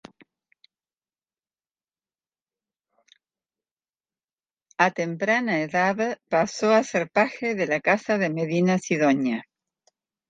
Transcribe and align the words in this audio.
A 4.79 4.89
temprana 4.89 5.61
edad 5.61 6.17
pasó 6.27 6.71
a 6.71 6.83
ser 6.83 7.11
paje 7.11 7.53
de 7.53 7.67
la 7.67 7.81
Casa 7.81 8.17
de 8.17 8.31
Medina 8.31 8.79
Sidonia. 8.79 9.43